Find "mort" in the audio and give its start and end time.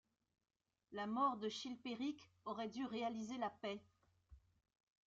1.05-1.37